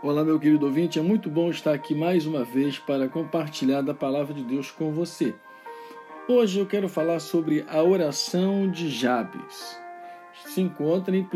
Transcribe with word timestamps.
Olá, 0.00 0.22
meu 0.22 0.38
querido 0.38 0.64
ouvinte, 0.64 0.96
é 0.96 1.02
muito 1.02 1.28
bom 1.28 1.50
estar 1.50 1.72
aqui 1.72 1.92
mais 1.92 2.24
uma 2.24 2.44
vez 2.44 2.78
para 2.78 3.08
compartilhar 3.08 3.82
da 3.82 3.92
palavra 3.92 4.32
de 4.32 4.44
Deus 4.44 4.70
com 4.70 4.92
você. 4.92 5.34
Hoje 6.28 6.60
eu 6.60 6.66
quero 6.66 6.88
falar 6.88 7.18
sobre 7.18 7.66
a 7.68 7.82
oração 7.82 8.70
de 8.70 8.88
Jabes. 8.88 9.76
Se 10.46 10.60
encontra 10.60 11.16
em 11.16 11.22
1 11.22 11.26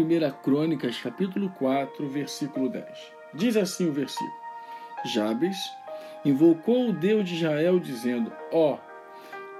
Crônicas, 0.44 0.96
capítulo 0.96 1.50
4, 1.58 2.06
versículo 2.06 2.68
10. 2.68 2.86
Diz 3.34 3.56
assim 3.56 3.88
o 3.88 3.92
versículo: 3.92 4.30
Jabes 5.06 5.56
invocou 6.24 6.90
o 6.90 6.92
Deus 6.92 7.28
de 7.28 7.34
Israel, 7.34 7.80
dizendo: 7.80 8.32
Ó, 8.52 8.74
oh, 8.74 8.78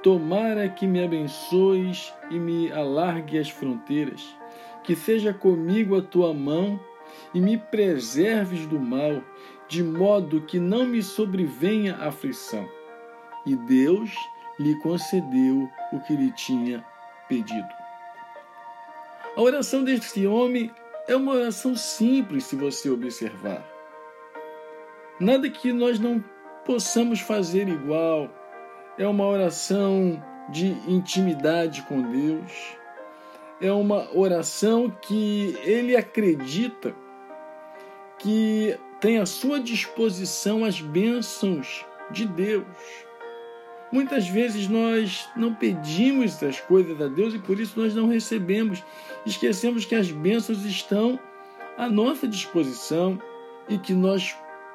tomara 0.01 0.69
que 0.69 0.87
me 0.87 1.03
abençoes 1.03 2.15
e 2.31 2.39
me 2.39 2.71
alargue 2.71 3.37
as 3.37 3.51
fronteiras, 3.51 4.23
que 4.85 4.95
seja 4.95 5.35
comigo 5.35 5.97
a 5.99 6.03
tua 6.03 6.33
mão 6.33 6.79
e 7.35 7.41
me 7.41 7.57
preserves 7.57 8.67
do 8.67 8.79
mal, 8.79 9.23
de 9.69 9.83
modo 9.83 10.43
que 10.43 10.59
não 10.59 10.85
me 10.85 11.03
sobrevenha 11.03 11.97
aflição. 11.97 12.69
E 13.47 13.57
Deus 13.57 14.11
lhe 14.59 14.79
concedeu 14.81 15.69
o 15.93 16.01
que 16.01 16.15
lhe 16.15 16.31
tinha 16.33 16.85
pedido. 17.29 17.69
A 19.35 19.41
oração 19.41 19.83
deste 19.83 20.27
homem 20.27 20.71
é 21.09 21.17
uma 21.17 21.33
oração 21.33 21.75
simples, 21.75 22.45
se 22.45 22.55
você 22.55 22.91
observar. 22.91 23.67
Nada 25.19 25.49
que 25.49 25.73
nós 25.73 25.99
não 25.99 26.23
possamos 26.65 27.21
fazer 27.21 27.69
igual. 27.69 28.31
É 28.99 29.07
uma 29.07 29.27
oração 29.27 30.23
de 30.51 30.67
intimidade 30.87 31.83
com 31.83 32.03
Deus. 32.03 32.77
É 33.61 33.73
uma 33.73 34.15
oração 34.17 34.91
que 34.91 35.57
ele 35.65 35.97
acredita 35.97 36.95
que 38.23 38.79
tem 39.01 39.19
à 39.19 39.27
sua 39.27 39.59
disposição 39.59 40.65
as 40.65 40.81
bênçãos 40.81 41.85
de 42.11 42.25
Deus. 42.25 42.65
Muitas 43.91 44.29
vezes 44.29 44.69
nós 44.69 45.29
não 45.37 45.53
pedimos 45.55 46.43
as 46.43 46.61
coisas 46.61 47.01
a 47.01 47.09
Deus 47.09 47.35
e 47.35 47.39
por 47.39 47.59
isso 47.59 47.79
nós 47.79 47.95
não 47.95 48.09
recebemos. 48.09 48.83
Esquecemos 49.27 49.85
que 49.85 49.95
as 49.95 50.11
bênçãos 50.11 50.65
estão 50.65 51.19
à 51.77 51.89
nossa 51.89 52.29
disposição 52.29 53.21
e 53.69 53.77
que 53.77 53.93
nós 53.93 54.35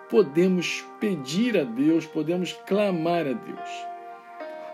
podemos 0.10 0.86
pedir 1.00 1.58
a 1.58 1.64
Deus, 1.64 2.06
podemos 2.06 2.54
clamar 2.68 3.26
a 3.26 3.34
Deus. 3.34 3.70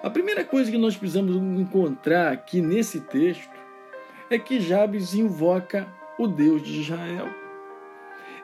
A 0.01 0.09
primeira 0.09 0.43
coisa 0.43 0.69
que 0.69 0.77
nós 0.77 0.97
precisamos 0.97 1.35
encontrar 1.59 2.33
aqui 2.33 2.59
nesse 2.59 2.99
texto 3.01 3.49
é 4.29 4.37
que 4.37 4.59
Jabes 4.59 5.13
invoca 5.13 5.87
o 6.17 6.27
Deus 6.27 6.61
de 6.61 6.81
Israel. 6.81 7.42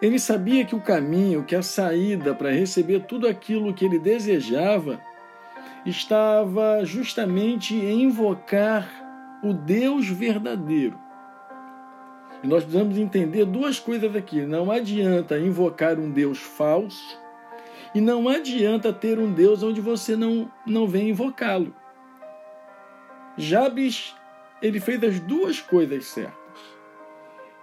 Ele 0.02 0.18
sabia 0.18 0.64
que 0.64 0.76
o 0.76 0.82
caminho, 0.82 1.44
que 1.44 1.56
a 1.56 1.62
saída 1.62 2.34
para 2.34 2.52
receber 2.52 3.02
tudo 3.02 3.28
aquilo 3.28 3.74
que 3.74 3.84
ele 3.84 4.00
desejava, 4.00 5.00
estava 5.86 6.86
justamente 6.86 7.76
em 7.76 8.04
invocar 8.04 8.90
o 9.44 9.54
Deus 9.54 10.08
verdadeiro. 10.08 10.98
E 12.42 12.48
nós 12.48 12.64
precisamos 12.64 12.98
entender 12.98 13.46
duas 13.46 13.80
coisas 13.80 14.16
aqui. 14.16 14.42
Não 14.42 14.72
adianta 14.72 15.38
invocar 15.38 16.00
um 16.00 16.10
Deus 16.10 16.40
falso 16.40 17.20
e 17.94 18.00
não 18.00 18.30
adianta 18.30 18.94
ter 18.94 19.20
um 19.20 19.32
Deus 19.32 19.64
onde 19.64 19.82
você 19.82 20.16
não, 20.16 20.50
não 20.66 20.88
vem 20.88 21.10
invocá-lo. 21.10 21.74
Jabes, 23.38 24.16
ele 24.62 24.80
fez 24.80 25.04
as 25.04 25.20
duas 25.20 25.60
coisas 25.60 26.06
certas. 26.06 26.38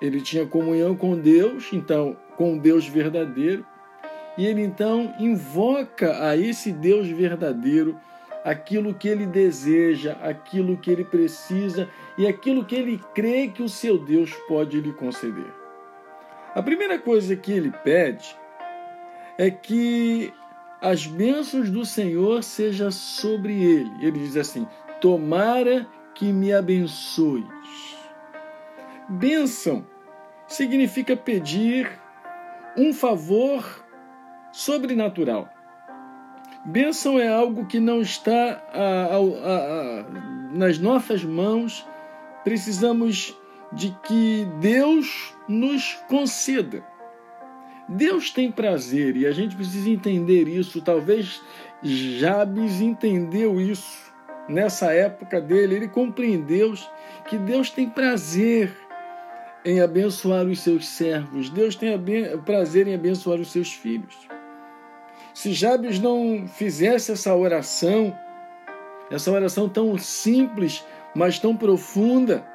Ele 0.00 0.20
tinha 0.20 0.46
comunhão 0.46 0.94
com 0.94 1.18
Deus, 1.18 1.72
então 1.72 2.16
com 2.36 2.54
o 2.54 2.60
Deus 2.60 2.86
verdadeiro, 2.86 3.64
e 4.36 4.46
ele 4.46 4.62
então 4.62 5.14
invoca 5.18 6.28
a 6.28 6.36
esse 6.36 6.70
Deus 6.70 7.08
verdadeiro 7.08 7.98
aquilo 8.44 8.94
que 8.94 9.08
ele 9.08 9.26
deseja, 9.26 10.12
aquilo 10.22 10.76
que 10.76 10.90
ele 10.90 11.04
precisa 11.04 11.88
e 12.16 12.26
aquilo 12.26 12.64
que 12.64 12.76
ele 12.76 13.00
crê 13.14 13.48
que 13.48 13.62
o 13.62 13.68
seu 13.68 13.98
Deus 13.98 14.32
pode 14.46 14.80
lhe 14.80 14.92
conceder. 14.92 15.52
A 16.54 16.62
primeira 16.62 16.98
coisa 16.98 17.34
que 17.34 17.50
ele 17.50 17.72
pede 17.82 18.36
é 19.36 19.50
que 19.50 20.32
as 20.80 21.06
bênçãos 21.06 21.70
do 21.70 21.84
Senhor 21.84 22.42
sejam 22.42 22.90
sobre 22.90 23.62
ele. 23.62 23.90
Ele 24.00 24.20
diz 24.20 24.36
assim: 24.36 24.66
Tomara 25.00 25.86
que 26.14 26.32
me 26.32 26.52
abençoes. 26.52 27.44
Bênção 29.08 29.86
significa 30.46 31.16
pedir 31.16 31.90
um 32.76 32.92
favor 32.92 33.84
sobrenatural. 34.52 35.48
Bênção 36.64 37.18
é 37.18 37.28
algo 37.28 37.66
que 37.66 37.78
não 37.78 38.00
está 38.00 38.62
a, 38.72 39.14
a, 39.14 39.18
a, 39.18 40.04
nas 40.52 40.78
nossas 40.78 41.22
mãos. 41.24 41.86
Precisamos 42.42 43.36
de 43.72 43.96
que 44.04 44.46
Deus 44.60 45.34
nos 45.48 45.94
conceda. 46.08 46.84
Deus 47.88 48.30
tem 48.30 48.50
prazer 48.50 49.16
e 49.16 49.26
a 49.26 49.30
gente 49.30 49.54
precisa 49.54 49.88
entender 49.88 50.48
isso. 50.48 50.80
Talvez 50.80 51.40
Jabes 51.82 52.80
entendeu 52.80 53.60
isso 53.60 54.12
nessa 54.48 54.92
época 54.92 55.40
dele. 55.40 55.76
Ele 55.76 55.88
compreendeu 55.88 56.74
que 57.28 57.38
Deus 57.38 57.70
tem 57.70 57.88
prazer 57.88 58.76
em 59.66 59.80
abençoar 59.80 60.46
os 60.46 60.60
seus 60.60 60.86
servos. 60.86 61.50
Deus 61.50 61.74
tem 61.74 61.98
prazer 62.46 62.86
em 62.86 62.94
abençoar 62.94 63.40
os 63.40 63.50
seus 63.50 63.72
filhos. 63.72 64.16
Se 65.34 65.52
Jabes 65.52 65.98
não 65.98 66.46
fizesse 66.46 67.10
essa 67.10 67.34
oração, 67.34 68.16
essa 69.10 69.30
oração 69.32 69.68
tão 69.68 69.98
simples, 69.98 70.84
mas 71.16 71.40
tão 71.40 71.56
profunda, 71.56 72.46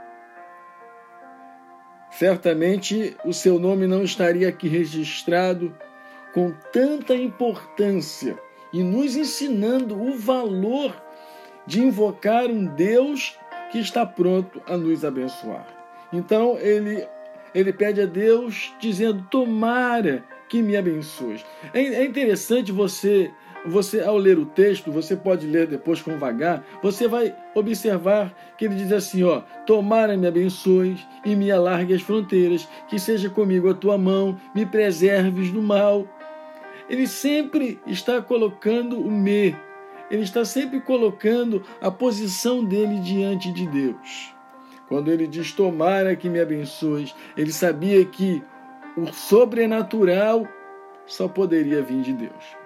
certamente 2.11 3.16
o 3.25 3.33
seu 3.33 3.59
nome 3.59 3.88
não 3.88 4.03
estaria 4.03 4.47
aqui 4.47 4.69
registrado 4.69 5.75
com 6.33 6.53
tanta 6.71 7.13
importância 7.13 8.39
e 8.71 8.81
nos 8.81 9.17
ensinando 9.17 10.01
o 10.01 10.17
valor 10.17 10.95
de 11.67 11.81
invocar 11.81 12.45
um 12.45 12.66
Deus 12.66 13.38
que 13.69 13.79
está 13.79 14.05
pronto 14.05 14.61
a 14.66 14.77
nos 14.77 15.03
abençoar. 15.03 15.81
Então 16.11 16.57
ele, 16.59 17.07
ele 17.53 17.72
pede 17.72 18.01
a 18.01 18.05
Deus 18.05 18.73
dizendo: 18.79 19.25
Tomara 19.29 20.23
que 20.49 20.61
me 20.61 20.75
abençoe. 20.75 21.41
É, 21.73 21.79
é 21.81 22.05
interessante 22.05 22.72
você 22.72 23.31
você 23.66 24.01
ao 24.01 24.17
ler 24.17 24.39
o 24.39 24.45
texto, 24.45 24.91
você 24.91 25.16
pode 25.16 25.45
ler 25.45 25.67
depois 25.67 26.01
com 26.01 26.17
vagar, 26.17 26.66
você 26.81 27.07
vai 27.07 27.35
observar 27.53 28.33
que 28.57 28.66
ele 28.66 28.75
diz 28.75 28.91
assim, 28.91 29.23
ó: 29.23 29.41
"Tomara 29.66 30.17
me 30.17 30.27
abençoes 30.27 31.00
e 31.23 31.35
me 31.35 31.51
alargue 31.51 31.94
as 31.94 32.01
fronteiras, 32.01 32.67
que 32.88 32.97
seja 33.00 33.29
comigo 33.29 33.69
a 33.69 33.73
tua 33.73 33.97
mão, 33.97 34.38
me 34.55 34.66
preserves 34.66 35.51
do 35.51 35.61
mal". 35.61 36.07
Ele 36.89 37.07
sempre 37.07 37.79
está 37.85 38.21
colocando 38.21 39.00
o 39.00 39.11
me, 39.11 39.55
ele 40.09 40.23
está 40.23 40.44
sempre 40.44 40.81
colocando 40.81 41.63
a 41.79 41.89
posição 41.89 42.66
dele 42.66 43.00
diante 43.00 43.51
de 43.51 43.67
Deus. 43.67 44.33
Quando 44.91 45.09
ele 45.09 45.25
diz 45.25 45.53
tomara 45.53 46.18
que 46.18 46.28
me 46.28 46.41
abençoes, 46.41 47.16
ele 47.38 47.53
sabia 47.53 48.03
que 48.03 48.44
o 48.97 49.07
sobrenatural 49.13 50.46
só 51.06 51.29
poderia 51.29 51.81
vir 51.81 52.02
de 52.02 52.12
Deus. 52.12 52.57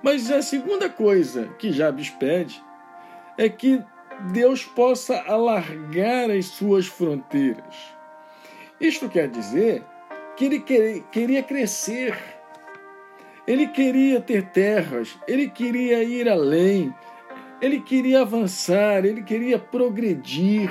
Mas 0.00 0.30
a 0.30 0.40
segunda 0.42 0.88
coisa 0.88 1.48
que 1.58 1.72
Jabes 1.72 2.08
pede 2.08 2.62
é 3.36 3.48
que 3.48 3.82
Deus 4.32 4.64
possa 4.64 5.22
alargar 5.22 6.30
as 6.30 6.46
suas 6.46 6.86
fronteiras. 6.86 7.74
Isto 8.80 9.08
quer 9.08 9.26
dizer 9.28 9.84
que 10.36 10.44
ele 10.44 11.04
queria 11.10 11.42
crescer, 11.42 12.16
ele 13.44 13.66
queria 13.66 14.20
ter 14.20 14.50
terras, 14.50 15.18
ele 15.26 15.50
queria 15.50 16.00
ir 16.04 16.28
além, 16.28 16.94
ele 17.60 17.80
queria 17.80 18.20
avançar, 18.20 19.04
ele 19.04 19.24
queria 19.24 19.58
progredir. 19.58 20.70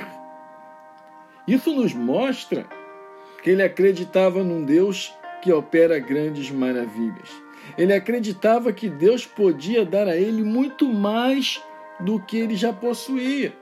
Isso 1.46 1.74
nos 1.74 1.92
mostra 1.92 2.66
que 3.42 3.50
ele 3.50 3.62
acreditava 3.62 4.44
num 4.44 4.64
Deus 4.64 5.12
que 5.42 5.52
opera 5.52 5.98
grandes 5.98 6.50
maravilhas. 6.50 7.28
Ele 7.76 7.92
acreditava 7.92 8.72
que 8.72 8.88
Deus 8.88 9.26
podia 9.26 9.84
dar 9.84 10.06
a 10.06 10.16
ele 10.16 10.42
muito 10.42 10.88
mais 10.88 11.60
do 12.00 12.20
que 12.20 12.36
ele 12.36 12.54
já 12.54 12.72
possuía. 12.72 13.52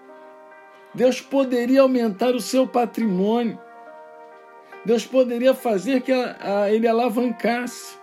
Deus 0.95 1.21
poderia 1.21 1.83
aumentar 1.83 2.35
o 2.35 2.41
seu 2.41 2.67
patrimônio. 2.67 3.59
Deus 4.85 5.07
poderia 5.07 5.55
fazer 5.55 6.03
que 6.03 6.13
ele 6.71 6.89
alavancasse. 6.89 7.99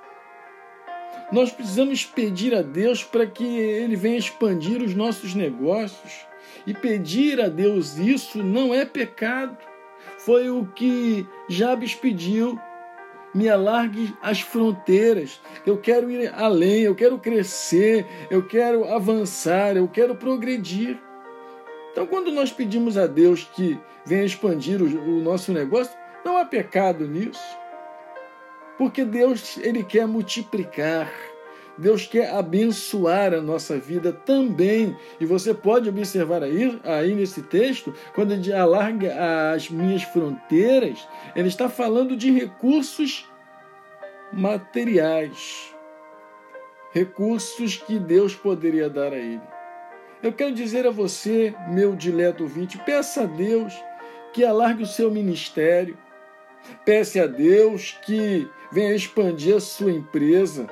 Nós 1.31 1.51
precisamos 1.51 2.06
pedir 2.06 2.56
a 2.56 2.62
Deus 2.62 3.03
para 3.03 3.27
que 3.27 3.44
ele 3.44 3.95
venha 3.95 4.18
expandir 4.18 4.81
os 4.81 4.95
nossos 4.95 5.35
negócios. 5.35 6.25
E 6.65 6.73
pedir 6.73 7.41
a 7.41 7.47
Deus 7.47 7.97
isso 7.97 8.41
não 8.44 8.73
é 8.73 8.85
pecado. 8.85 9.57
Foi 10.27 10.50
o 10.50 10.65
que 10.65 11.25
Jabes 11.47 11.95
pediu. 11.95 12.59
me 13.33 13.47
alargue 13.47 14.13
as 14.21 14.41
fronteiras. 14.41 15.39
Eu 15.65 15.77
quero 15.77 16.12
ir 16.12 16.33
além, 16.35 16.81
eu 16.81 16.94
quero 16.94 17.18
crescer, 17.18 18.06
eu 18.29 18.45
quero 18.45 18.83
avançar, 18.83 19.77
eu 19.77 19.88
quero 19.88 20.15
progredir. 20.15 21.00
Então, 21.91 22.06
quando 22.06 22.29
nós 22.29 22.51
pedimos 22.51 22.97
a 22.97 23.07
Deus 23.07 23.50
que 23.56 23.79
venha 24.06 24.25
expandir 24.25 24.81
o, 24.81 25.21
nosso 25.21 25.53
negócio, 25.53 25.97
não 26.25 26.35
há 26.35 26.44
pecado 26.44 27.07
nisso. 27.07 27.39
Porque 28.77 29.06
Deus, 29.06 29.57
ele 29.59 29.81
quer 29.81 30.06
multiplicar. 30.07 31.09
Deus 31.77 32.07
quer 32.07 32.33
abençoar 32.33 33.33
a 33.33 33.41
nossa 33.41 33.77
vida 33.77 34.12
também. 34.12 34.97
E 35.19 35.25
você 35.25 35.53
pode 35.53 35.88
observar 35.88 36.44
aí, 36.44 36.79
aí 36.83 37.13
nesse 37.13 37.44
texto, 37.44 37.94
quando 38.15 38.33
ele 38.33 38.51
alarga 38.51 39.13
as 39.53 39.69
minhas 39.69 40.03
fronteiras, 40.03 41.07
ele 41.35 41.47
está 41.47 41.69
falando 41.69 42.18
de 42.18 42.31
recursos 42.31 43.29
materiais. 44.33 45.74
Recursos 46.94 47.77
que 47.77 48.00
Deus 48.00 48.33
poderia 48.33 48.89
dar 48.89 49.13
a 49.13 49.18
ele. 49.18 49.41
Eu 50.23 50.33
quero 50.33 50.51
dizer 50.51 50.88
a 50.88 50.91
você, 50.91 51.53
meu 51.69 51.95
dileto 51.95 52.44
ouvinte, 52.44 52.77
peça 52.80 53.21
a 53.21 53.25
Deus 53.25 53.73
que 54.33 54.44
alargue 54.44 54.81
o 54.81 54.88
seu 54.88 55.12
ministério. 55.12 55.95
Peça 56.83 57.23
a 57.23 57.27
Deus 57.27 57.97
que 58.03 58.50
venha 58.71 58.95
expandir 58.95 59.56
a 59.56 59.59
sua 59.59 59.91
empresa 59.91 60.68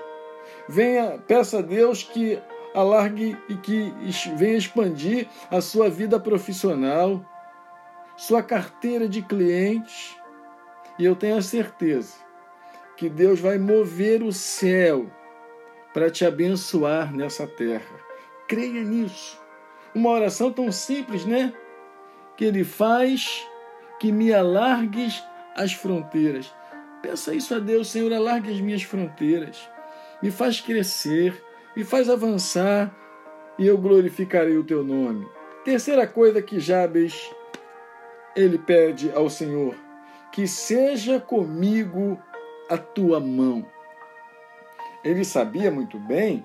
venha, 0.68 1.20
peça 1.28 1.60
a 1.60 1.62
Deus 1.62 2.04
que 2.04 2.40
alargue 2.74 3.38
e 3.48 3.56
que 3.56 3.94
venha 4.36 4.58
expandir 4.58 5.28
a 5.50 5.62
sua 5.62 5.90
vida 5.90 6.20
profissional, 6.20 7.24
sua 8.18 8.44
carteira 8.44 9.08
de 9.08 9.22
clientes. 9.22 10.16
E 11.00 11.06
eu 11.06 11.16
tenho 11.16 11.38
a 11.38 11.42
certeza 11.42 12.16
que 12.98 13.10
Deus 13.10 13.40
vai 13.40 13.58
mover 13.58 14.24
o 14.24 14.32
céu 14.32 15.10
para 15.94 16.10
te 16.10 16.26
abençoar 16.26 17.14
nessa 17.14 17.48
terra. 17.48 18.00
Creia 18.48 18.84
nisso. 18.84 19.40
Uma 19.94 20.10
oração 20.10 20.52
tão 20.52 20.72
simples, 20.72 21.26
né? 21.26 21.54
Que 22.36 22.46
Ele 22.46 22.64
faz 22.64 23.46
que 24.00 24.12
me 24.12 24.34
alargues 24.34 25.24
as 25.56 25.74
fronteiras. 25.74 26.54
Peça 27.02 27.34
isso 27.34 27.56
a 27.56 27.60
Deus, 27.60 27.90
Senhor, 27.90 28.12
alargue 28.12 28.52
as 28.52 28.60
minhas 28.60 28.84
fronteiras 28.84 29.70
me 30.26 30.32
faz 30.32 30.60
crescer, 30.60 31.40
me 31.78 31.84
faz 31.84 32.10
avançar 32.10 32.92
e 33.60 33.68
eu 33.68 33.78
glorificarei 33.78 34.58
o 34.58 34.64
teu 34.64 34.84
nome. 34.84 35.24
Terceira 35.64 36.08
coisa 36.08 36.42
que 36.42 36.60
Jabes 36.60 37.32
ele 38.36 38.58
pede 38.58 39.12
ao 39.14 39.30
Senhor, 39.30 39.76
que 40.32 40.48
seja 40.48 41.20
comigo 41.20 42.20
a 42.68 42.76
tua 42.76 43.20
mão. 43.20 43.64
Ele 45.04 45.24
sabia 45.24 45.70
muito 45.70 46.00
bem 46.00 46.44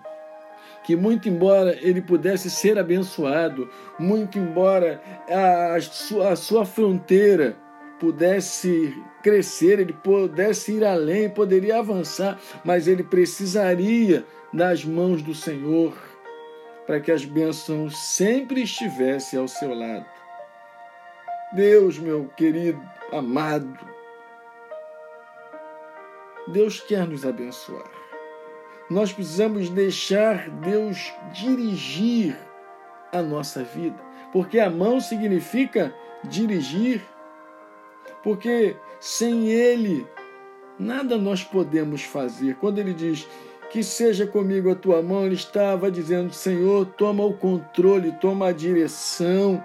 que, 0.85 0.95
muito 0.95 1.27
embora 1.27 1.75
ele 1.81 2.03
pudesse 2.03 2.51
ser 2.51 2.79
abençoado, 2.79 3.67
muito 3.99 4.39
embora 4.39 5.01
a 5.27 5.81
sua, 5.81 6.33
a 6.33 6.37
sua 6.37 6.67
fronteira 6.67 7.57
pudesse 8.01 8.97
crescer, 9.23 9.79
ele 9.79 9.93
pudesse 9.93 10.73
ir 10.73 10.85
além, 10.85 11.29
poderia 11.29 11.79
avançar, 11.79 12.41
mas 12.65 12.89
ele 12.89 13.05
precisaria 13.05 14.25
das 14.53 14.85
mãos 14.85 15.23
do 15.23 15.35
Senhor 15.35 15.95
para 16.87 16.99
que 16.99 17.13
as 17.13 17.25
bênçãos 17.25 17.97
sempre 17.97 18.63
estivessem 18.63 19.39
ao 19.39 19.47
seu 19.47 19.75
lado. 19.75 20.07
Deus, 21.53 21.99
meu 21.99 22.27
querido, 22.37 22.83
amado, 23.13 23.79
Deus 26.49 26.81
quer 26.81 27.07
nos 27.07 27.25
abençoar. 27.25 27.91
Nós 28.89 29.13
precisamos 29.13 29.69
deixar 29.69 30.49
Deus 30.51 31.13
dirigir 31.33 32.37
a 33.13 33.21
nossa 33.23 33.63
vida, 33.63 34.01
porque 34.33 34.59
a 34.59 34.71
mão 34.71 35.01
significa 35.01 35.95
dirigir 36.25 37.03
porque 38.23 38.77
sem 38.99 39.49
Ele 39.49 40.07
nada 40.81 41.19
nós 41.19 41.45
podemos 41.45 42.03
fazer. 42.03 42.57
Quando 42.57 42.79
ele 42.79 42.95
diz 42.95 43.29
que 43.71 43.85
seja 43.85 44.27
comigo 44.27 44.71
a 44.71 44.75
tua 44.75 45.03
mão, 45.03 45.27
ele 45.27 45.35
estava 45.35 45.91
dizendo: 45.91 46.33
Senhor, 46.33 46.87
toma 46.87 47.25
o 47.25 47.35
controle, 47.35 48.13
toma 48.13 48.49
a 48.49 48.53
direção. 48.53 49.63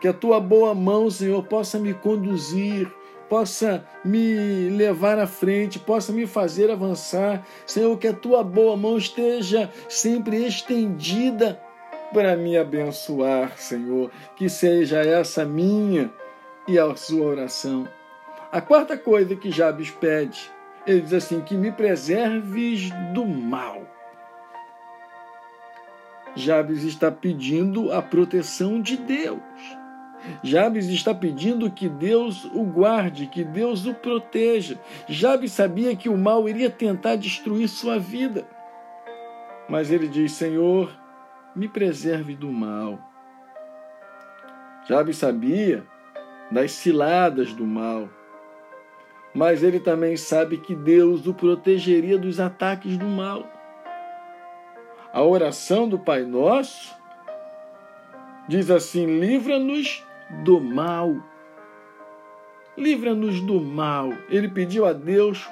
Que 0.00 0.08
a 0.08 0.12
tua 0.12 0.40
boa 0.40 0.74
mão, 0.74 1.10
Senhor, 1.10 1.42
possa 1.44 1.78
me 1.78 1.92
conduzir, 1.92 2.90
possa 3.28 3.84
me 4.04 4.70
levar 4.70 5.18
à 5.18 5.26
frente, 5.26 5.78
possa 5.78 6.12
me 6.12 6.26
fazer 6.26 6.70
avançar. 6.70 7.46
Senhor, 7.66 7.96
que 7.98 8.08
a 8.08 8.12
tua 8.12 8.42
boa 8.42 8.76
mão 8.76 8.96
esteja 8.96 9.70
sempre 9.88 10.46
estendida 10.46 11.60
para 12.14 12.34
me 12.34 12.56
abençoar, 12.56 13.58
Senhor. 13.58 14.10
Que 14.36 14.48
seja 14.48 15.00
essa 15.00 15.44
minha 15.44 16.10
e 16.70 16.78
a 16.78 16.94
sua 16.94 17.26
oração. 17.26 17.88
A 18.52 18.60
quarta 18.60 18.96
coisa 18.96 19.34
que 19.34 19.50
Jabes 19.50 19.90
pede, 19.90 20.50
ele 20.86 21.00
diz 21.00 21.12
assim: 21.12 21.40
que 21.40 21.56
me 21.56 21.72
preserves 21.72 22.90
do 23.12 23.26
mal. 23.26 23.82
Jabes 26.36 26.84
está 26.84 27.10
pedindo 27.10 27.92
a 27.92 28.00
proteção 28.00 28.80
de 28.80 28.96
Deus. 28.96 29.40
Jabes 30.44 30.86
está 30.86 31.12
pedindo 31.12 31.70
que 31.70 31.88
Deus 31.88 32.44
o 32.44 32.62
guarde, 32.62 33.26
que 33.26 33.42
Deus 33.42 33.86
o 33.86 33.94
proteja. 33.94 34.78
Jabes 35.08 35.50
sabia 35.50 35.96
que 35.96 36.08
o 36.08 36.16
mal 36.16 36.48
iria 36.48 36.70
tentar 36.70 37.16
destruir 37.16 37.68
sua 37.68 37.98
vida. 37.98 38.46
Mas 39.68 39.90
ele 39.90 40.06
diz: 40.06 40.32
Senhor, 40.32 40.92
me 41.56 41.66
preserve 41.66 42.36
do 42.36 42.52
mal. 42.52 42.98
Jabes 44.86 45.16
sabia 45.16 45.84
das 46.50 46.72
ciladas 46.72 47.52
do 47.52 47.66
mal. 47.66 48.08
Mas 49.34 49.62
ele 49.62 49.78
também 49.78 50.16
sabe 50.16 50.56
que 50.56 50.74
Deus 50.74 51.26
o 51.26 51.34
protegeria 51.34 52.18
dos 52.18 52.40
ataques 52.40 52.96
do 52.96 53.06
mal. 53.06 53.46
A 55.12 55.22
oração 55.22 55.88
do 55.88 55.98
Pai 55.98 56.22
Nosso 56.22 56.94
diz 58.48 58.70
assim: 58.70 59.20
livra-nos 59.20 60.04
do 60.42 60.60
mal. 60.60 61.16
Livra-nos 62.76 63.40
do 63.40 63.60
mal. 63.60 64.10
Ele 64.28 64.48
pediu 64.48 64.84
a 64.84 64.92
Deus 64.92 65.48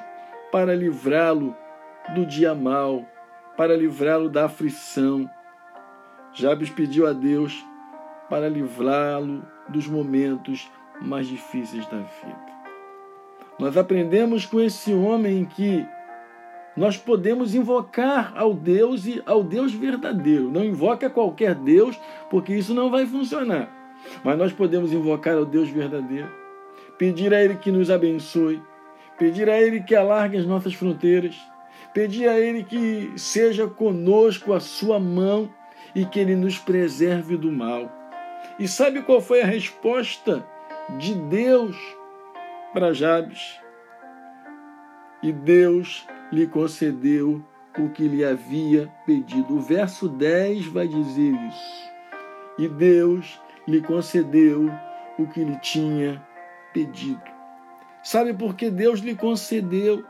para 0.51 0.75
livrá-lo 0.75 1.55
do 2.15 2.25
dia 2.25 2.55
mal, 2.55 3.05
para 3.57 3.77
livrá-lo 3.77 4.29
da 4.29 4.47
aflição. 4.47 5.29
Jabes 6.33 6.71
pediu 6.71 7.07
a 7.07 7.13
Deus 7.13 7.65
para 8.29 8.49
livrá-lo 8.49 9.45
dos 9.69 9.87
momentos 9.87 10.71
mais 11.01 11.27
difíceis 11.27 11.87
da 11.87 11.99
vida. 11.99 12.59
Nós 13.59 13.77
aprendemos 13.77 14.47
com 14.47 14.61
esse 14.61 14.93
homem 14.93 15.45
que 15.45 15.85
nós 16.77 16.97
podemos 16.97 17.57
invocar 17.57 18.33
ao 18.37 18.55
Deus 18.55 19.05
e 19.05 19.21
ao 19.27 19.43
Deus 19.43 19.73
verdadeiro. 19.73 20.49
Não 20.49 20.65
invoca 20.65 21.11
qualquer 21.11 21.57
Deus, 21.57 21.99
porque 22.31 22.55
isso 22.55 22.73
não 22.73 22.89
vai 22.89 23.05
funcionar. 23.05 23.69
Mas 24.23 24.39
nós 24.39 24.53
podemos 24.53 24.93
invocar 24.93 25.37
ao 25.37 25.45
Deus 25.45 25.69
verdadeiro, 25.69 26.31
pedir 26.97 27.35
a 27.35 27.43
Ele 27.43 27.57
que 27.57 27.73
nos 27.73 27.91
abençoe, 27.91 28.63
pedir 29.19 29.51
a 29.51 29.61
Ele 29.61 29.83
que 29.83 29.97
alargue 29.97 30.37
as 30.37 30.47
nossas 30.47 30.73
fronteiras, 30.73 31.37
pedir 31.93 32.29
a 32.29 32.39
Ele 32.39 32.63
que 32.63 33.13
seja 33.17 33.67
conosco 33.67 34.53
a 34.53 34.61
sua 34.61 35.01
mão 35.01 35.51
e 35.97 36.05
que 36.05 36.21
Ele 36.21 36.37
nos 36.37 36.59
preserve 36.59 37.37
do 37.37 37.51
mal. 37.51 37.91
E 38.57 38.69
sabe 38.69 39.03
qual 39.03 39.21
foi 39.21 39.41
a 39.43 39.47
resposta 39.47 40.47
de 40.97 41.15
Deus 41.15 41.77
para 42.73 42.93
Jabes. 42.93 43.61
E 45.23 45.33
Deus 45.33 46.07
lhe 46.33 46.47
concedeu 46.47 47.45
o 47.79 47.89
que 47.91 48.07
lhe 48.07 48.25
havia 48.25 48.89
pedido. 49.05 49.57
O 49.57 49.61
verso 49.61 50.09
10 50.09 50.67
vai 50.67 50.89
dizer 50.89 51.35
isso. 51.49 51.89
E 52.59 52.69
Deus 52.69 53.41
lhe 53.67 53.81
concedeu 53.81 54.71
o 55.19 55.27
que 55.27 55.45
lhe 55.45 55.59
tinha 55.61 56.25
pedido. 56.73 57.23
Sabe 58.03 58.33
por 58.33 58.55
que 58.55 58.71
Deus 58.71 59.01
lhe 59.01 59.15
concedeu? 59.15 60.05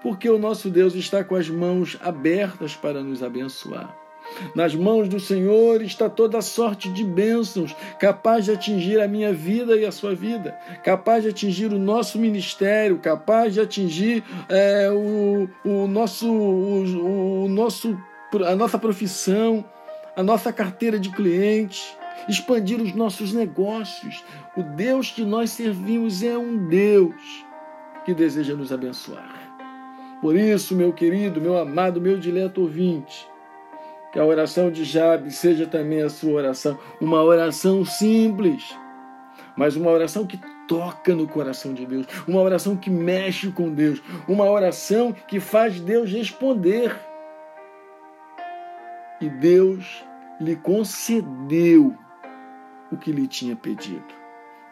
Porque 0.00 0.28
o 0.28 0.38
nosso 0.38 0.70
Deus 0.70 0.94
está 0.94 1.22
com 1.22 1.36
as 1.36 1.48
mãos 1.48 1.98
abertas 2.00 2.74
para 2.74 3.02
nos 3.02 3.22
abençoar. 3.22 4.01
Nas 4.54 4.74
mãos 4.74 5.08
do 5.08 5.20
Senhor 5.20 5.82
está 5.82 6.08
toda 6.08 6.40
sorte 6.40 6.88
de 6.90 7.04
bênçãos, 7.04 7.74
capaz 7.98 8.44
de 8.44 8.52
atingir 8.52 9.00
a 9.00 9.08
minha 9.08 9.32
vida 9.32 9.76
e 9.76 9.84
a 9.84 9.92
sua 9.92 10.14
vida, 10.14 10.52
capaz 10.82 11.22
de 11.22 11.30
atingir 11.30 11.72
o 11.72 11.78
nosso 11.78 12.18
ministério, 12.18 12.98
capaz 12.98 13.54
de 13.54 13.60
atingir 13.60 14.24
é, 14.48 14.90
o, 14.90 15.48
o, 15.64 15.86
nosso, 15.86 16.30
o, 16.30 17.44
o 17.44 17.48
nosso, 17.48 17.98
a 18.46 18.56
nossa 18.56 18.78
profissão, 18.78 19.64
a 20.16 20.22
nossa 20.22 20.52
carteira 20.52 20.98
de 20.98 21.10
clientes, 21.10 21.96
expandir 22.28 22.80
os 22.80 22.94
nossos 22.94 23.32
negócios. 23.32 24.24
O 24.56 24.62
Deus 24.62 25.10
que 25.10 25.24
nós 25.24 25.50
servimos 25.50 26.22
é 26.22 26.36
um 26.36 26.68
Deus 26.68 27.44
que 28.04 28.14
deseja 28.14 28.54
nos 28.54 28.72
abençoar. 28.72 29.40
Por 30.20 30.36
isso, 30.36 30.76
meu 30.76 30.92
querido, 30.92 31.40
meu 31.40 31.58
amado, 31.58 32.00
meu 32.00 32.16
dileto 32.18 32.60
ouvinte, 32.60 33.26
que 34.12 34.18
a 34.18 34.24
oração 34.24 34.70
de 34.70 34.84
Jabes 34.84 35.36
seja 35.36 35.66
também 35.66 36.02
a 36.02 36.10
sua 36.10 36.32
oração, 36.32 36.78
uma 37.00 37.22
oração 37.22 37.84
simples, 37.84 38.76
mas 39.56 39.74
uma 39.74 39.90
oração 39.90 40.26
que 40.26 40.38
toca 40.68 41.14
no 41.14 41.26
coração 41.26 41.72
de 41.72 41.86
Deus, 41.86 42.06
uma 42.28 42.40
oração 42.40 42.76
que 42.76 42.90
mexe 42.90 43.50
com 43.50 43.72
Deus, 43.72 44.02
uma 44.28 44.44
oração 44.44 45.12
que 45.12 45.40
faz 45.40 45.80
Deus 45.80 46.10
responder. 46.10 46.94
E 49.20 49.28
Deus 49.28 50.04
lhe 50.40 50.56
concedeu 50.56 51.96
o 52.90 52.96
que 52.96 53.12
lhe 53.12 53.26
tinha 53.26 53.56
pedido. 53.56 54.22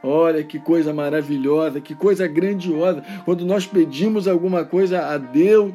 Olha 0.03 0.43
que 0.43 0.59
coisa 0.59 0.93
maravilhosa, 0.93 1.81
que 1.81 1.95
coisa 1.95 2.27
grandiosa. 2.27 3.03
Quando 3.25 3.45
nós 3.45 3.67
pedimos 3.67 4.27
alguma 4.27 4.65
coisa 4.65 5.07
a 5.07 5.19
Deus 5.19 5.75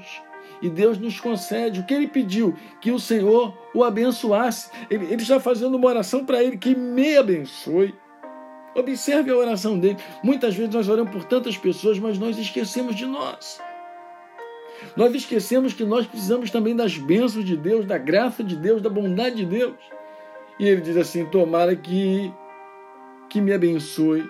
e 0.62 0.70
Deus 0.70 0.98
nos 0.98 1.20
concede 1.20 1.80
o 1.80 1.86
que 1.86 1.94
ele 1.94 2.08
pediu, 2.08 2.56
que 2.82 2.92
o 2.92 3.00
Senhor 3.00 3.58
o 3.74 3.84
abençoasse. 3.84 4.70
Ele, 4.90 5.06
ele 5.06 5.22
está 5.22 5.40
fazendo 5.40 5.76
uma 5.76 5.88
oração 5.88 6.26
para 6.26 6.44
ele, 6.44 6.58
que 6.58 6.76
me 6.76 7.18
abençoe. 7.18 7.94
Observe 8.76 9.32
a 9.32 9.38
oração 9.38 9.80
dele. 9.80 9.98
Muitas 10.24 10.56
vezes 10.56 10.74
nós 10.74 10.90
oramos 10.90 11.12
por 11.12 11.24
tantas 11.24 11.58
pessoas, 11.58 11.98
mas 11.98 12.20
nós 12.20 12.38
esquecemos 12.38 12.96
de 12.96 13.06
nós. 13.06 13.60
Nós 14.96 15.14
esquecemos 15.16 15.74
que 15.74 15.86
nós 15.86 16.06
precisamos 16.06 16.52
também 16.52 16.76
das 16.76 16.98
bênçãos 16.98 17.46
de 17.46 17.56
Deus, 17.56 17.86
da 17.86 17.98
graça 17.98 18.44
de 18.44 18.56
Deus, 18.56 18.82
da 18.82 18.90
bondade 18.90 19.38
de 19.38 19.46
Deus. 19.46 19.76
E 20.60 20.68
ele 20.68 20.82
diz 20.82 20.98
assim: 20.98 21.26
Tomara 21.26 21.76
que, 21.76 22.34
que 23.30 23.40
me 23.40 23.54
abençoe. 23.54 24.30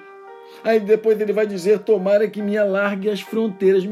Aí 0.63 0.79
depois 0.79 1.19
ele 1.19 1.33
vai 1.33 1.45
dizer: 1.45 1.79
Tomara 1.79 2.27
que 2.27 2.41
me 2.41 2.57
alargue 2.57 3.09
as 3.09 3.21
fronteiras, 3.21 3.83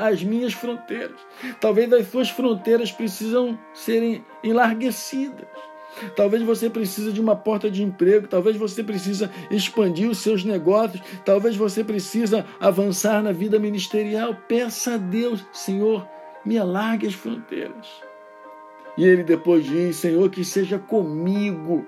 as 0.00 0.22
minhas 0.22 0.52
fronteiras. 0.52 1.16
Talvez 1.60 1.92
as 1.92 2.08
suas 2.08 2.30
fronteiras 2.30 2.92
precisam 2.92 3.58
serem 3.72 4.24
enlarguecidas. 4.42 5.46
Talvez 6.14 6.42
você 6.42 6.70
precise 6.70 7.12
de 7.12 7.20
uma 7.20 7.34
porta 7.34 7.70
de 7.70 7.82
emprego, 7.82 8.28
talvez 8.28 8.56
você 8.56 8.84
precisa 8.84 9.30
expandir 9.50 10.08
os 10.08 10.18
seus 10.18 10.44
negócios, 10.44 11.02
talvez 11.24 11.56
você 11.56 11.82
precisa 11.82 12.44
avançar 12.60 13.22
na 13.22 13.32
vida 13.32 13.58
ministerial. 13.58 14.36
Peça 14.46 14.94
a 14.94 14.96
Deus, 14.96 15.44
Senhor, 15.52 16.06
me 16.44 16.58
alargue 16.58 17.06
as 17.06 17.14
fronteiras. 17.14 17.86
E 18.96 19.04
ele 19.04 19.24
depois 19.24 19.64
diz: 19.64 19.96
Senhor, 19.96 20.28
que 20.30 20.44
seja 20.44 20.78
comigo 20.78 21.86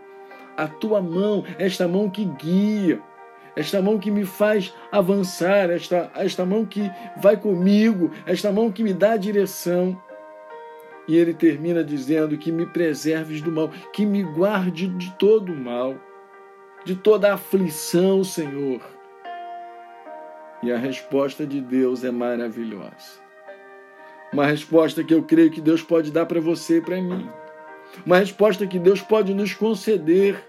a 0.56 0.66
tua 0.66 1.00
mão, 1.00 1.44
esta 1.58 1.88
mão 1.88 2.08
que 2.10 2.24
guia, 2.24 3.00
esta 3.57 3.83
mão 3.83 3.99
que 3.99 4.11
me 4.11 4.25
faz 4.25 4.73
avançar, 4.92 5.71
esta, 5.71 6.11
esta 6.14 6.45
mão 6.45 6.64
que 6.64 6.90
vai 7.16 7.37
comigo, 7.37 8.11
esta 8.26 8.52
mão 8.52 8.71
que 8.71 8.83
me 8.83 8.92
dá 8.92 9.12
a 9.12 9.16
direção. 9.16 10.00
E 11.09 11.16
ele 11.16 11.35
termina 11.35 11.83
dizendo 11.83 12.38
que 12.38 12.52
me 12.52 12.66
preserves 12.66 13.40
do 13.40 13.50
mal, 13.50 13.71
que 13.92 14.07
me 14.07 14.23
guarde 14.23 14.87
de 14.87 15.11
todo 15.19 15.52
o 15.52 15.57
mal, 15.57 15.97
de 16.85 16.95
toda 16.95 17.30
a 17.30 17.35
aflição, 17.35 18.23
Senhor. 18.23 18.80
E 20.62 20.71
a 20.71 20.78
resposta 20.78 21.47
de 21.47 21.61
Deus 21.61 22.04
é 22.04 22.11
maravilhosa. 22.11 23.21
Uma 24.33 24.47
resposta 24.47 25.02
que 25.02 25.12
eu 25.12 25.23
creio 25.25 25.50
que 25.50 25.61
Deus 25.61 25.83
pode 25.83 26.12
dar 26.12 26.26
para 26.26 26.40
você 26.40 26.78
e 26.78 26.80
para 26.80 27.00
mim. 27.00 27.28
Uma 28.07 28.19
resposta 28.19 28.66
que 28.66 28.78
Deus 28.78 29.00
pode 29.00 29.35
nos 29.35 29.52
conceder, 29.52 30.40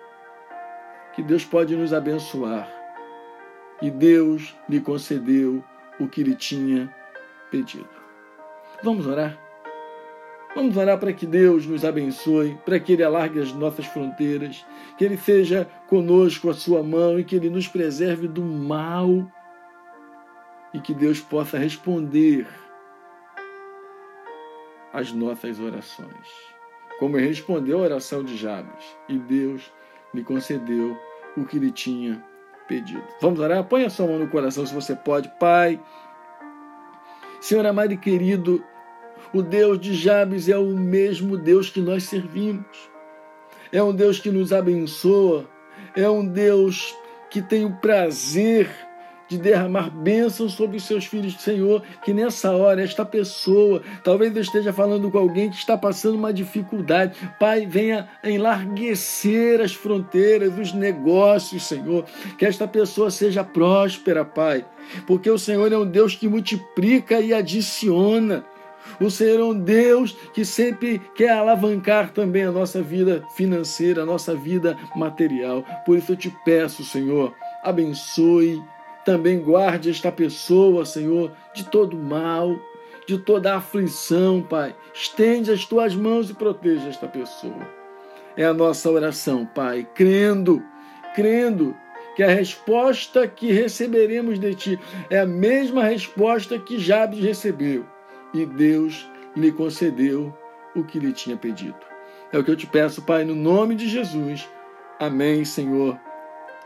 que 1.15 1.24
Deus 1.24 1.43
pode 1.43 1.75
nos 1.75 1.91
abençoar. 1.91 2.80
E 3.81 3.89
Deus 3.89 4.55
lhe 4.69 4.79
concedeu 4.79 5.63
o 6.00 6.07
que 6.07 6.23
lhe 6.23 6.35
tinha 6.35 6.93
pedido. 7.50 7.89
Vamos 8.83 9.07
orar? 9.07 9.39
Vamos 10.53 10.75
orar 10.75 11.00
para 11.00 11.13
que 11.13 11.25
Deus 11.25 11.65
nos 11.65 11.85
abençoe, 11.85 12.57
para 12.65 12.79
que 12.79 12.93
Ele 12.93 13.03
alargue 13.03 13.39
as 13.39 13.53
nossas 13.53 13.85
fronteiras, 13.85 14.65
que 14.97 15.05
Ele 15.05 15.17
seja 15.17 15.65
conosco 15.88 16.50
a 16.50 16.53
sua 16.53 16.83
mão 16.83 17.19
e 17.19 17.23
que 17.23 17.35
Ele 17.35 17.50
nos 17.50 17.67
preserve 17.67 18.27
do 18.27 18.41
mal 18.41 19.31
e 20.73 20.79
que 20.79 20.93
Deus 20.93 21.21
possa 21.21 21.57
responder 21.57 22.47
às 24.91 25.11
nossas 25.13 25.59
orações. 25.59 26.27
Como 27.00 27.17
respondeu 27.17 27.79
a 27.79 27.83
oração 27.83 28.23
de 28.23 28.35
Jabes 28.35 28.85
e 29.07 29.17
Deus 29.17 29.71
lhe 30.13 30.23
concedeu 30.23 30.97
o 31.38 31.45
que 31.45 31.57
lhe 31.57 31.71
tinha 31.71 32.15
pedido. 32.15 32.30
Vamos 33.21 33.39
orar? 33.39 33.63
Põe 33.63 33.85
a 33.85 33.89
sua 33.89 34.07
mão 34.07 34.19
no 34.19 34.27
coração 34.27 34.65
se 34.65 34.73
você 34.73 34.95
pode. 34.95 35.29
Pai, 35.39 35.79
Senhor 37.39 37.65
amado 37.65 37.93
e 37.93 37.97
querido, 37.97 38.63
o 39.33 39.41
Deus 39.41 39.79
de 39.79 39.93
Jabes 39.93 40.47
é 40.47 40.57
o 40.57 40.77
mesmo 40.77 41.37
Deus 41.37 41.69
que 41.69 41.81
nós 41.81 42.03
servimos. 42.03 42.89
É 43.71 43.81
um 43.81 43.93
Deus 43.93 44.19
que 44.19 44.29
nos 44.29 44.51
abençoa. 44.53 45.49
É 45.95 46.09
um 46.09 46.25
Deus 46.25 46.95
que 47.29 47.41
tem 47.41 47.65
o 47.65 47.75
prazer 47.77 48.69
de 49.31 49.38
derramar 49.38 49.89
bênçãos 49.89 50.51
sobre 50.51 50.75
os 50.75 50.83
seus 50.83 51.05
filhos, 51.05 51.39
Senhor, 51.39 51.81
que 52.03 52.13
nessa 52.13 52.51
hora, 52.51 52.83
esta 52.83 53.05
pessoa, 53.05 53.81
talvez 54.03 54.35
eu 54.35 54.41
esteja 54.41 54.73
falando 54.73 55.09
com 55.09 55.17
alguém 55.17 55.50
que 55.50 55.55
está 55.55 55.77
passando 55.77 56.15
uma 56.15 56.33
dificuldade. 56.33 57.15
Pai, 57.39 57.65
venha 57.65 58.09
enlarguecer 58.25 59.61
as 59.61 59.73
fronteiras, 59.73 60.57
os 60.57 60.73
negócios, 60.73 61.63
Senhor, 61.63 62.03
que 62.38 62.45
esta 62.45 62.67
pessoa 62.67 63.09
seja 63.09 63.41
próspera, 63.41 64.25
Pai, 64.25 64.65
porque 65.07 65.29
o 65.29 65.39
Senhor 65.39 65.71
é 65.71 65.77
um 65.77 65.88
Deus 65.88 66.13
que 66.13 66.27
multiplica 66.27 67.21
e 67.21 67.33
adiciona. 67.33 68.43
O 69.00 69.09
Senhor 69.09 69.39
é 69.39 69.43
um 69.45 69.57
Deus 69.57 70.11
que 70.33 70.43
sempre 70.43 71.00
quer 71.15 71.29
alavancar 71.29 72.11
também 72.11 72.43
a 72.43 72.51
nossa 72.51 72.81
vida 72.81 73.23
financeira, 73.33 74.01
a 74.01 74.05
nossa 74.05 74.35
vida 74.35 74.77
material. 74.93 75.63
Por 75.85 75.97
isso 75.97 76.11
eu 76.11 76.17
te 76.17 76.35
peço, 76.43 76.83
Senhor, 76.83 77.33
abençoe, 77.63 78.61
também 79.05 79.39
guarde 79.39 79.89
esta 79.89 80.12
pessoa, 80.12 80.86
Senhor, 80.86 81.31
de 81.53 81.63
todo 81.65 81.98
mal, 81.98 82.60
de 83.08 83.17
toda 83.17 83.55
aflição, 83.55 84.41
Pai. 84.41 84.75
Estende 84.93 85.51
as 85.51 85.65
tuas 85.65 85.96
mãos 85.96 86.29
e 86.29 86.34
proteja 86.34 86.88
esta 86.88 87.08
pessoa. 87.08 87.67
É 88.38 88.46
a 88.46 88.53
nossa 88.53 88.89
oração, 88.89 89.46
Pai, 89.46 89.88
crendo, 89.93 90.63
crendo 91.15 91.75
que 92.15 92.24
a 92.24 92.29
resposta 92.29 93.27
que 93.27 93.51
receberemos 93.51 94.39
de 94.39 94.55
Ti 94.55 94.79
é 95.10 95.20
a 95.20 95.25
mesma 95.25 95.84
resposta 95.84 96.58
que 96.60 96.79
Jabes 96.79 97.20
recebeu 97.20 97.86
e 98.34 98.46
Deus 98.46 99.10
lhe 99.36 99.51
concedeu 99.51 100.36
o 100.75 100.84
que 100.84 101.00
lhe 101.00 101.12
tinha 101.12 101.38
pedido. 101.38 101.79
É 102.31 102.38
o 102.38 102.43
que 102.43 102.51
eu 102.51 102.55
te 102.55 102.67
peço, 102.67 103.01
Pai, 103.01 103.25
no 103.25 103.36
nome 103.36 103.75
de 103.75 103.89
Jesus. 103.89 104.48
Amém, 105.00 105.43
Senhor, 105.43 106.00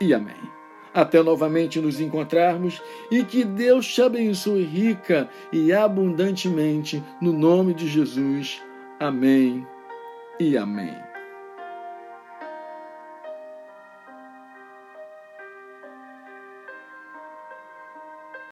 e 0.00 0.14
amém. 0.14 0.55
Até 0.96 1.22
novamente 1.22 1.78
nos 1.78 2.00
encontrarmos 2.00 2.80
e 3.10 3.22
que 3.22 3.44
Deus 3.44 3.86
te 3.86 4.00
abençoe 4.00 4.64
rica 4.64 5.28
e 5.52 5.70
abundantemente, 5.70 7.04
no 7.20 7.34
nome 7.34 7.74
de 7.74 7.86
Jesus. 7.86 8.62
Amém 8.98 9.66
e 10.40 10.56
amém. 10.56 11.05